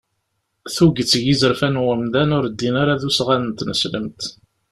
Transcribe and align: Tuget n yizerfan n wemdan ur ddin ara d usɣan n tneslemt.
Tuget 0.75 1.11
n 1.21 1.23
yizerfan 1.27 1.75
n 1.81 1.81
wemdan 1.85 2.35
ur 2.37 2.45
ddin 2.49 2.75
ara 2.83 3.01
d 3.01 3.03
usɣan 3.09 3.43
n 3.49 3.55
tneslemt. 3.59 4.21